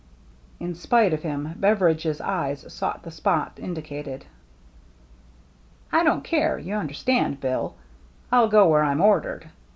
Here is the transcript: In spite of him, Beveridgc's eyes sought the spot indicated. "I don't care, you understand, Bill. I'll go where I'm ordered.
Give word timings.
In 0.59 0.73
spite 0.73 1.13
of 1.13 1.21
him, 1.21 1.53
Beveridgc's 1.59 2.21
eyes 2.21 2.73
sought 2.73 3.03
the 3.03 3.11
spot 3.11 3.59
indicated. 3.61 4.25
"I 5.91 6.03
don't 6.03 6.23
care, 6.23 6.57
you 6.57 6.73
understand, 6.73 7.39
Bill. 7.39 7.75
I'll 8.31 8.47
go 8.49 8.67
where 8.67 8.83
I'm 8.83 8.99
ordered. 8.99 9.51